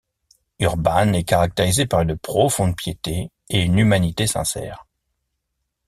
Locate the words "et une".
3.49-3.77